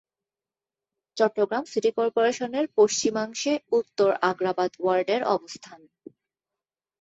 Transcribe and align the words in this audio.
Chittagong 1.17 1.63
city 1.71 1.91
কর্পোরেশনের 1.97 2.65
পশ্চিমাংশে 2.77 3.53
উত্তর 3.79 4.09
আগ্রাবাদ 4.29 4.71
ওয়ার্ডের 4.79 5.21
অবস্থান। 5.35 5.79